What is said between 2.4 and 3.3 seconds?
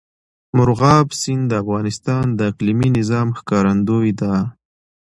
اقلیمي نظام